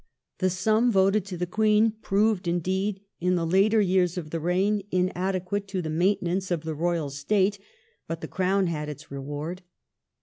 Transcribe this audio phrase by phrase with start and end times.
[0.39, 4.81] The sum voted to the, Queen proved indeed, in the later years of the reign,
[4.89, 7.59] inadequate to the maintenance of the Royal state,
[8.07, 9.61] but the Crown had its reward.